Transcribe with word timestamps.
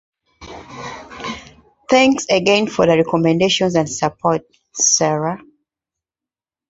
Thanks 1.91 2.25
again 2.27 2.65
for 2.65 2.87
the 2.87 2.97
recommendations 2.97 3.75
and 3.75 3.87
support, 3.87 4.41
Sarah. 4.73 5.39